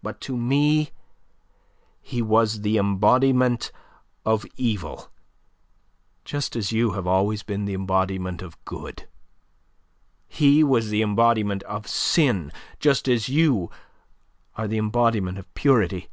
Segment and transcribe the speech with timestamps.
[0.00, 0.90] But to me,
[2.00, 3.72] he was the embodiment
[4.24, 5.08] of evil,
[6.24, 9.08] just as you have always been the embodiment of good;
[10.28, 13.72] he was the embodiment of sin, just as you
[14.56, 16.10] are the embodiment of purity.